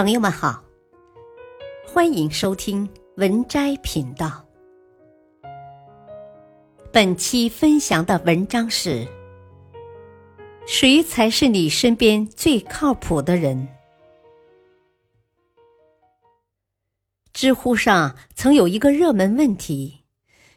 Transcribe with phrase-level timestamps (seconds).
[0.00, 0.64] 朋友们好，
[1.86, 4.42] 欢迎收听文摘频道。
[6.90, 9.06] 本期分享的文章是：
[10.66, 13.68] 谁才是你身边最靠谱的人？
[17.34, 20.00] 知乎上曾有一个热门问题：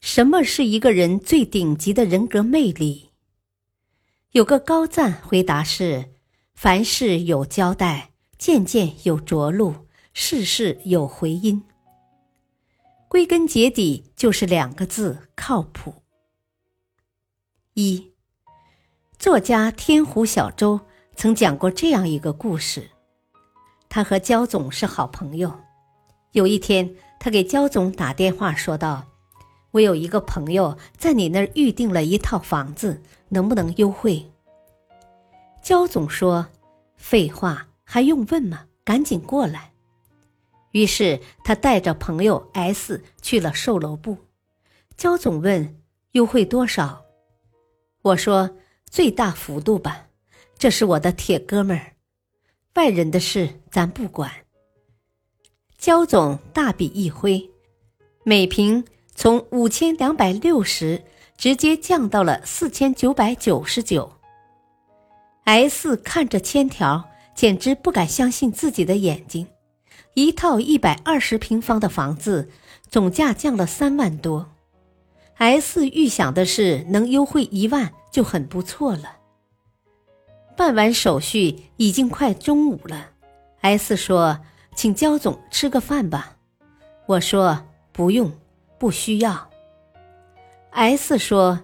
[0.00, 3.10] 什么是一个人最顶级的人格魅力？
[4.32, 6.06] 有个高赞回答是：
[6.56, 8.10] 凡事有交代。
[8.38, 9.84] 件件有着落，
[10.14, 11.64] 事事有回音。
[13.08, 16.02] 归根结底就是两个字：靠谱。
[17.74, 18.12] 一
[19.18, 20.80] 作家天湖小周
[21.16, 22.88] 曾讲过这样一个故事：
[23.88, 25.52] 他和焦总是好朋友。
[26.32, 29.04] 有一天，他给焦总打电话说道
[29.72, 34.30] ：“我有一个朋友在你那儿预定了一套房子，能不能优惠？”
[35.60, 36.46] 焦总说
[36.94, 38.66] ：“废话。”还用问吗？
[38.84, 39.72] 赶紧过来！
[40.72, 44.18] 于是他带着朋友 S 去了售楼部。
[44.94, 45.80] 焦总问
[46.12, 47.02] ：“优惠多少？”
[48.04, 48.58] 我说
[48.90, 50.08] ：“最大幅度吧，
[50.58, 51.94] 这是我的铁哥们儿，
[52.74, 54.30] 外人的事咱不管。”
[55.78, 57.50] 焦总大笔一挥，
[58.22, 61.02] 每平从五千两百六十
[61.38, 64.12] 直接降到了四千九百九十九。
[65.44, 67.08] S 看着签条。
[67.38, 69.46] 简直不敢相信自己的眼睛，
[70.14, 72.50] 一套一百二十平方的房子，
[72.90, 74.50] 总价降了三万多。
[75.36, 79.18] S 预想的是能优惠一万就很不错了。
[80.56, 83.10] 办完手续已经快中午了
[83.60, 84.40] ，S 说
[84.74, 86.38] ：“请焦总吃个饭吧。”
[87.06, 88.32] 我说：“不用，
[88.80, 89.48] 不需要。
[90.72, 91.60] ”S 说：“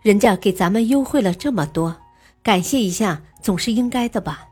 [0.00, 1.98] 人家给咱们优惠了这么多，
[2.42, 4.46] 感谢一下总是应该的吧。”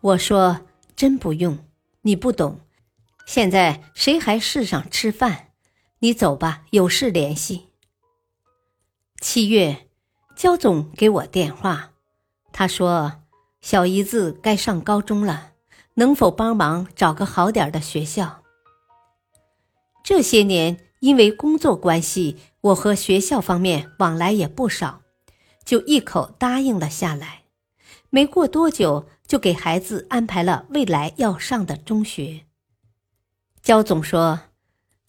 [0.00, 0.60] 我说
[0.94, 1.58] ：“真不用，
[2.02, 2.60] 你不懂。
[3.26, 5.48] 现在谁还世上吃饭？
[5.98, 7.70] 你走吧，有事联系。”
[9.20, 9.88] 七月，
[10.36, 11.90] 焦总给我电话，
[12.52, 13.22] 他说
[13.60, 15.54] ：“小姨子该上高中了，
[15.94, 18.44] 能否帮忙找个好点的学校？”
[20.04, 25.02] 这些年因为工作关系，我和学校方面往来也不少，
[25.64, 27.42] 就一口答应了下来。
[28.10, 29.08] 没过多久。
[29.28, 32.46] 就给孩子安排了未来要上的中学。
[33.62, 34.40] 焦总说：“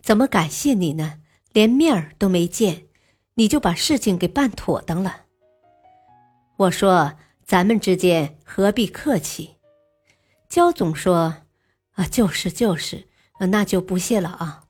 [0.00, 1.20] 怎么感谢你呢？
[1.52, 2.86] 连面儿都没见，
[3.34, 5.26] 你就把事情给办妥当了。”
[6.56, 7.12] 我说
[7.44, 9.56] ：“咱们之间何必客气？”
[10.48, 11.42] 焦总说
[11.96, 14.64] ：“啊，就是就是，那就不谢了啊。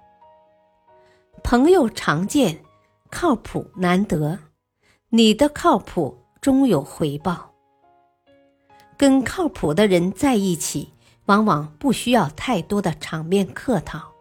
[1.45, 2.65] 朋友常见，
[3.11, 4.41] 靠谱难得，
[5.11, 7.53] 你的靠谱终有回报。”
[8.97, 10.93] 跟靠谱的人在一起，
[11.27, 14.13] 往往不需要太多的场面客套。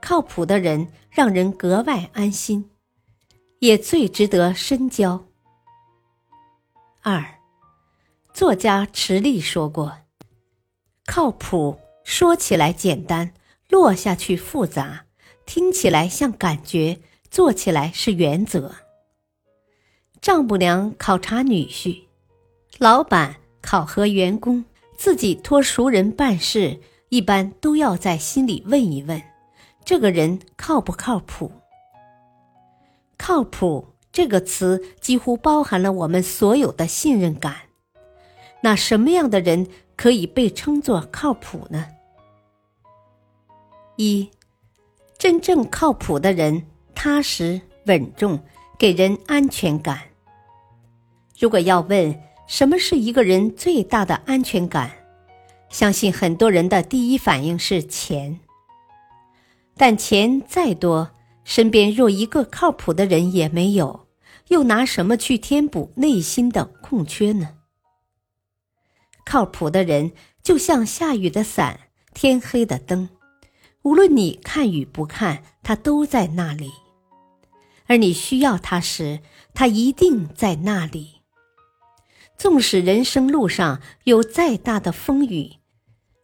[0.00, 2.70] 靠谱的人让人格外安心，
[3.58, 5.26] 也最值得深交。
[7.02, 7.38] 二，
[8.32, 9.98] 作家池莉说过
[11.06, 13.32] ：“靠谱说起来简单，
[13.68, 15.04] 落下去复杂；
[15.46, 18.74] 听起来像感觉，做起来是原则。”
[20.20, 22.02] 丈母娘考察女婿，
[22.78, 23.39] 老板。
[23.62, 24.64] 考核员工，
[24.96, 29.22] 自己托熟人办事，一般都要在心里问一问：
[29.84, 31.52] 这个人靠不靠谱？
[33.16, 37.54] 靠谱这个词几乎包含了我们所有的信任感。
[38.62, 39.66] 那什么样的人
[39.96, 41.86] 可以被称作靠谱呢？
[43.96, 44.30] 一，
[45.18, 48.40] 真正靠谱的人，踏实稳重，
[48.78, 50.00] 给人安全感。
[51.38, 52.18] 如果要问，
[52.50, 54.90] 什么是一个人最大的安全感？
[55.68, 58.40] 相信很多人的第一反应是钱。
[59.76, 61.12] 但钱再多，
[61.44, 64.08] 身边若一个靠谱的人也没有，
[64.48, 67.50] 又拿什么去填补内心的空缺呢？
[69.24, 70.10] 靠谱的人
[70.42, 71.78] 就像下雨的伞，
[72.14, 73.10] 天黑的灯，
[73.82, 76.72] 无论你看与不看，他都在那里。
[77.86, 79.20] 而你需要他时，
[79.54, 81.19] 他一定在那里。
[82.40, 85.56] 纵使人生路上有再大的风雨，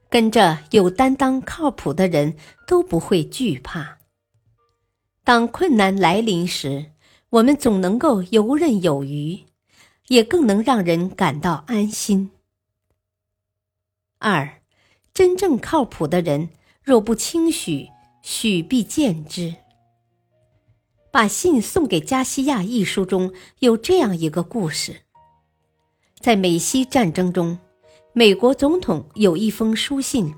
[0.09, 3.99] 跟着有担当、靠谱的人都不会惧怕。
[5.23, 6.93] 当困难来临时，
[7.29, 9.45] 我们总能够游刃有余，
[10.09, 12.31] 也更能让人感到安心。
[14.17, 14.63] 二，
[15.13, 16.49] 真正靠谱的人，
[16.83, 17.91] 若不轻许，
[18.23, 19.55] 许必见之。
[21.13, 25.03] 把信送给加西亚一书中有这样一个故事。
[26.27, 27.57] 在美西战争中，
[28.13, 30.35] 美国总统有一封书信，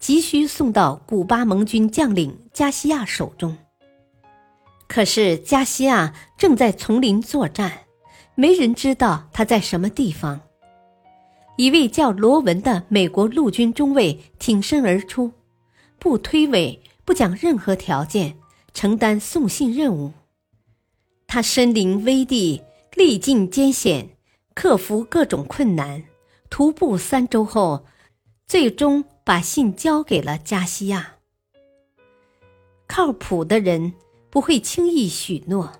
[0.00, 3.56] 急需送到古巴盟军将领加西亚手中。
[4.88, 7.82] 可是加西亚正在丛林作战，
[8.34, 10.40] 没人知道他在什么地方。
[11.56, 15.30] 一位叫罗文的美国陆军中尉挺身而出，
[16.00, 18.34] 不推诿，不讲任何条件，
[18.74, 20.10] 承担送信任务。
[21.28, 22.62] 他身临危地，
[22.96, 24.08] 历尽艰险，
[24.54, 26.04] 克服各种困难，
[26.48, 27.84] 徒步三周后，
[28.46, 31.16] 最终把信交给了加西亚。
[32.86, 33.94] 靠谱的人。
[34.32, 35.72] 不会轻易许诺，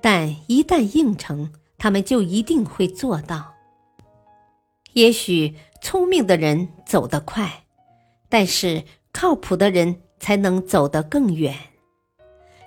[0.00, 3.52] 但一旦应承，他们就一定会做到。
[4.92, 7.64] 也许聪明的人走得快，
[8.28, 11.52] 但是靠谱的人才能走得更远。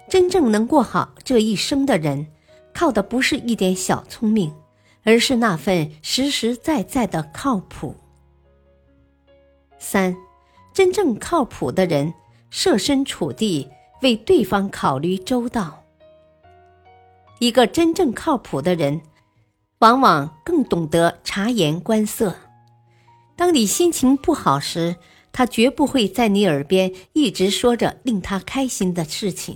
[0.10, 2.28] 真正能过好这一生的人，
[2.74, 4.54] 靠的不是一点小聪明，
[5.08, 7.96] 而是那份实实在在的靠谱。
[9.80, 10.14] 三，
[10.74, 12.14] 真正靠谱的人，
[12.50, 13.70] 设身处地。
[14.04, 15.84] 为对方考虑周到。
[17.40, 19.02] 一个真正靠谱的人，
[19.80, 22.36] 往往更懂得察言观色。
[23.36, 24.98] 当你心情不好时，
[25.32, 29.56] 他绝不会在你耳边一直说着令他开心的事情；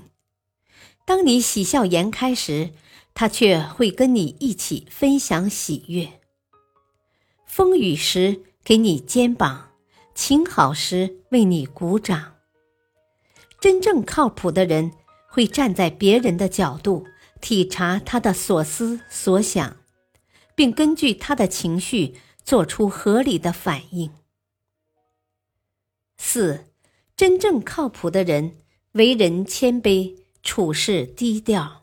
[1.05, 2.71] 当你喜笑颜开时，
[3.13, 6.19] 他却会跟你一起分享喜悦。
[7.45, 9.71] 风雨时给你肩膀，
[10.15, 12.35] 晴好时为你鼓掌。
[13.59, 14.91] 真正靠谱的人
[15.27, 17.05] 会站在别人的角度
[17.39, 19.77] 体察他的所思所想，
[20.55, 24.11] 并根据他的情绪做出合理的反应。
[26.17, 26.65] 四，
[27.15, 28.55] 真正靠谱的人
[28.93, 31.80] 为人谦卑，处事低调。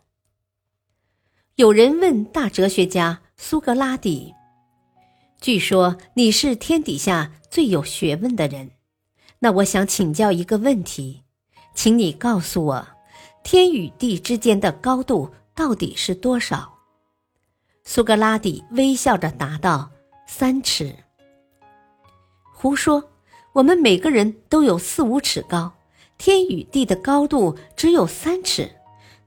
[1.59, 4.33] 有人问大哲学家苏格拉底
[5.43, 8.71] ：“据说你是天底下最有学问的人，
[9.41, 11.25] 那我想请教一个问题。”
[11.75, 12.89] 请你告诉我，
[13.43, 16.79] 天与地之间的高度到底是多少？
[17.83, 19.91] 苏格拉底微笑着答道
[20.29, 20.95] ：“三尺。”
[22.55, 23.03] 胡说！
[23.53, 25.73] 我们每个人都有四五尺高，
[26.19, 28.71] 天与地的高度只有三尺，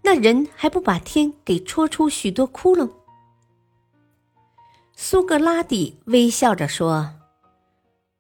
[0.02, 2.90] 那人还不把天给戳出许多窟窿？
[4.96, 7.14] 苏格拉底微笑着说：“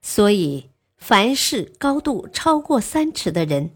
[0.01, 3.72] 所以，凡是高度超过三尺的人。”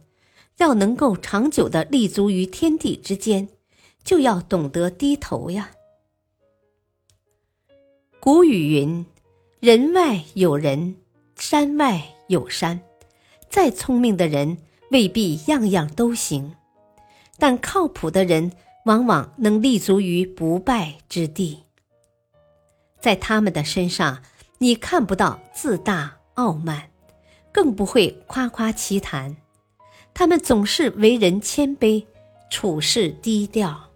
[0.57, 3.49] 要能够长久的立足于天地之间，
[4.05, 5.71] 就要懂得低头呀。
[8.21, 9.05] 古语云
[9.59, 10.95] ：“人外有人，
[11.35, 12.79] 山外有山。”
[13.51, 14.57] 再聪明的人
[14.91, 16.55] 未必样样都行，
[17.37, 18.51] 但靠谱的人
[18.85, 21.63] 往往能立足于不败之地。
[22.99, 24.23] 在他们的身上，
[24.57, 26.89] 你看不到自大傲慢，
[27.51, 29.35] 更不会夸夸其谈。
[30.13, 32.05] 他们总是为人谦卑，
[32.49, 33.91] 处事低调。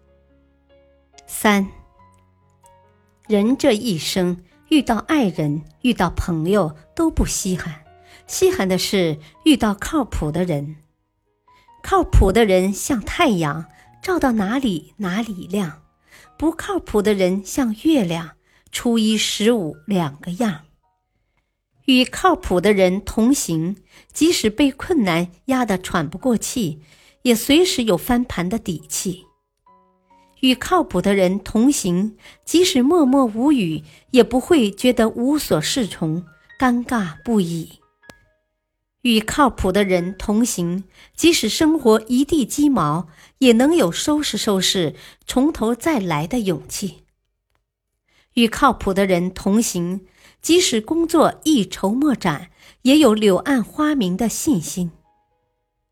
[1.25, 1.67] 三，
[3.27, 7.85] 人这一生遇到爱人、遇到朋友都不稀罕，
[8.27, 10.75] 稀罕的是遇到靠谱的人。
[11.81, 13.65] 靠谱的人像太阳，
[14.01, 15.81] 照到哪里哪里亮；
[16.37, 18.31] 不靠谱的人像月亮，
[18.71, 20.61] 初一十五两个样。
[21.85, 23.77] 与靠谱的人同行，
[24.13, 26.81] 即使被困难压得喘不过气，
[27.23, 29.25] 也随时有翻盘的底气；
[30.41, 36.23] 与靠谱的人同行，即使默默无语，也不会觉得无所适从、
[36.59, 37.78] 尴尬不已；
[39.01, 40.83] 与靠谱的人同行，
[41.15, 47.03] 即使生活一地鸡毛，也能有收拾收拾、从头再来的勇气；
[48.33, 50.05] 与靠谱的人同行。
[50.41, 52.49] 即使工作一筹莫展，
[52.83, 54.91] 也有柳暗花明的信心；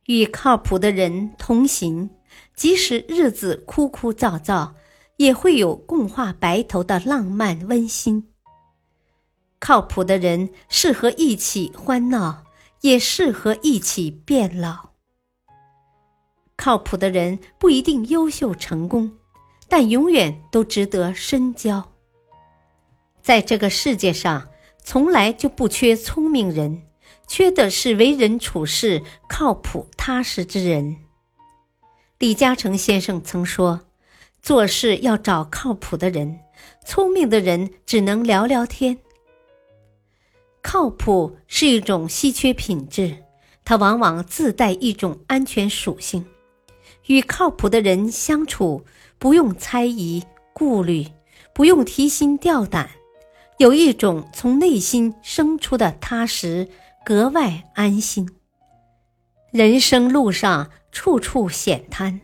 [0.05, 2.09] 与靠谱的人同行，
[2.55, 4.71] 即使日子枯枯燥燥，
[5.17, 8.29] 也会有共话白头的浪漫温馨。
[9.59, 12.45] 靠谱的人适合一起欢闹，
[12.87, 14.91] 也适合一起变老。
[16.55, 19.11] 靠谱的人不一定优秀成功，
[19.67, 21.93] 但永远都值得深交。
[23.21, 24.49] 在这个世界上，
[24.81, 26.83] 从来就不缺聪明人，
[27.27, 30.97] 缺的是为人处事靠谱踏实之人。
[32.19, 33.81] 李嘉诚先生曾说
[34.41, 36.39] ：“做事要找靠谱的人，
[36.85, 38.97] 聪明的人只能聊聊天。”
[40.69, 43.23] 靠谱是一种稀缺品质，
[43.63, 46.25] 它往往自带一种安全属性。
[47.05, 48.83] 与靠谱的人相处，
[49.17, 50.21] 不用猜疑、
[50.51, 51.07] 顾虑，
[51.53, 52.89] 不用提心吊胆。
[53.59, 56.67] 有一种从内心生出的踏实，
[57.05, 58.29] 格外安心。
[59.51, 62.19] 人生路上处处险滩，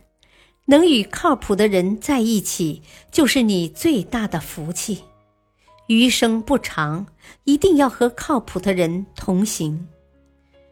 [0.66, 5.00] 能与靠谱的人在一起，就是你最大的福气。
[5.88, 7.06] 余生不长，
[7.44, 9.88] 一定要和靠谱的人同行。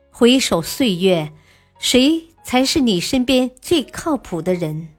[0.09, 1.31] 回首岁月，
[1.79, 4.89] 谁才是你身边最靠谱的人？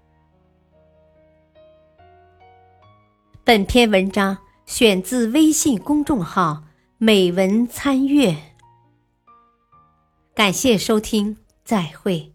[3.44, 6.64] 本篇文章选自微信公众号
[6.98, 8.36] “美文参阅”，
[10.34, 12.32] 感谢收听，再会。